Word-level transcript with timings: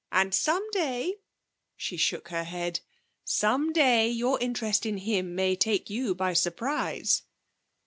And 0.11 0.33
some 0.33 0.67
day,' 0.71 1.17
she 1.77 1.95
shook 1.95 2.29
her 2.29 2.43
head, 2.43 2.79
'some 3.23 3.71
day 3.71 4.09
your 4.09 4.39
interest 4.39 4.83
in 4.83 4.97
him 4.97 5.35
may 5.35 5.55
take 5.55 5.91
you 5.91 6.15
by 6.15 6.33
surprise.' 6.33 7.21